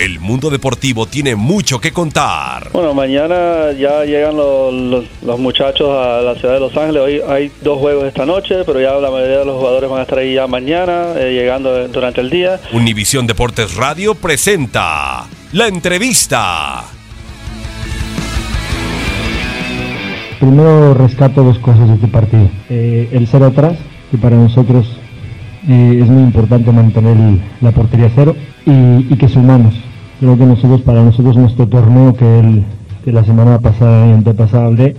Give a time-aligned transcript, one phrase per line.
[0.00, 2.70] El mundo deportivo tiene mucho que contar.
[2.72, 7.02] Bueno, mañana ya llegan los, los- los muchachos a la ciudad de Los Ángeles.
[7.02, 10.02] Hoy hay dos juegos esta noche, pero ya la mayoría de los jugadores van a
[10.02, 12.60] estar ahí ya mañana, eh, llegando durante el día.
[12.72, 16.84] Univisión Deportes Radio presenta la entrevista.
[20.38, 22.48] Primero rescato dos cosas de este partido.
[22.70, 23.76] Eh, el cero atrás,
[24.12, 24.86] que para nosotros
[25.68, 27.16] eh, es muy importante mantener
[27.60, 29.74] la portería cero y, y que sumamos.
[30.20, 32.64] Creo que nosotros, para nosotros, nuestro torneo que, el,
[33.04, 34.96] que la semana pasada y antepasada hablé,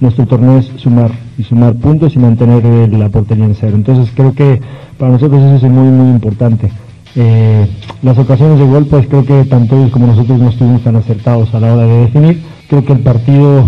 [0.00, 3.76] nuestro torneo es sumar y sumar puntos y mantener la portería en cero.
[3.76, 4.60] Entonces creo que
[4.98, 6.70] para nosotros eso es muy, muy importante.
[7.16, 7.66] Eh,
[8.02, 11.54] las ocasiones de gol, pues creo que tanto ellos como nosotros no estuvimos tan acertados
[11.54, 12.42] a la hora de definir.
[12.68, 13.64] Creo que el partido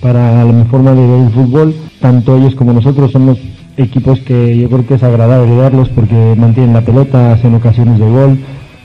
[0.00, 3.38] para mi forma de ver el fútbol, tanto ellos como nosotros somos
[3.76, 8.08] equipos que yo creo que es agradable verlos porque mantienen la pelota, hacen ocasiones de
[8.08, 8.38] gol.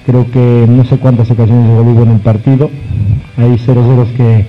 [0.10, 2.72] Creo que no sé cuántas ocasiones gol hubo en el partido.
[3.38, 4.48] Hay 0-0 que,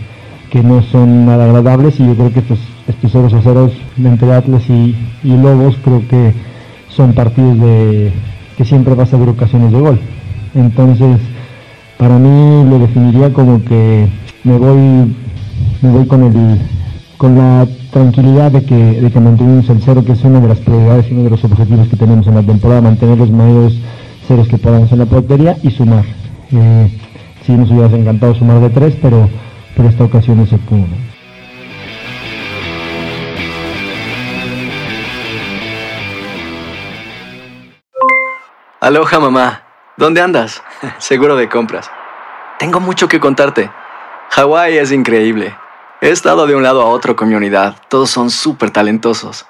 [0.48, 3.70] que no son nada agradables y yo creo que estos, estos 0 a 0
[4.02, 6.32] entre Atlas y, y Lobos creo que
[6.88, 8.10] son partidos de
[8.56, 10.00] que siempre vas a haber ocasiones de gol.
[10.54, 11.18] Entonces,
[11.98, 14.08] para mí lo definiría como que
[14.44, 15.14] me voy
[15.82, 16.58] me voy con el
[17.18, 20.58] con la tranquilidad de que, de que mantuvimos el cero, que es una de las
[20.60, 23.74] prioridades y uno de los objetivos que tenemos en la temporada, mantener los mayores
[24.30, 26.04] ceros que podamos en la portería y sumar.
[26.52, 27.00] Eh,
[27.44, 29.28] sí nos hubiera encantado sumar de tres, pero,
[29.76, 30.86] pero esta ocasión no se pudo.
[38.80, 39.62] Aloha mamá,
[39.96, 40.62] ¿dónde andas?
[40.98, 41.90] Seguro de compras.
[42.60, 43.68] Tengo mucho que contarte.
[44.30, 45.56] Hawái es increíble.
[46.00, 47.74] He estado de un lado a otro con mi unidad.
[47.88, 49.49] Todos son súper talentosos.